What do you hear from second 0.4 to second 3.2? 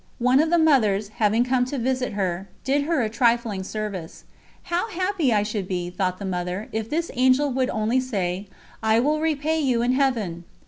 the Mothers, having come to visit her, did her a